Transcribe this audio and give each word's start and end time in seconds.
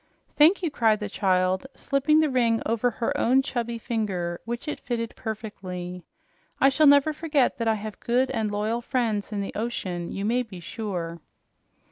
"Thank 0.35 0.63
you!" 0.63 0.71
cried 0.71 0.99
the 0.99 1.11
child, 1.11 1.67
slipping 1.75 2.21
the 2.21 2.29
ring 2.31 2.59
over 2.65 2.89
her 2.89 3.15
own 3.15 3.43
chubby 3.43 3.77
finger, 3.77 4.41
which 4.45 4.67
it 4.67 4.79
fitted 4.79 5.15
perfectly. 5.15 6.01
"I 6.59 6.69
shall 6.69 6.87
never 6.87 7.13
forget 7.13 7.59
that 7.59 7.67
I 7.67 7.75
have 7.75 7.99
good 7.99 8.31
and 8.31 8.49
loyal 8.49 8.81
friends 8.81 9.31
in 9.31 9.41
the 9.41 9.53
ocean, 9.53 10.11
you 10.11 10.25
may 10.25 10.41
be 10.41 10.59
sure." 10.59 11.19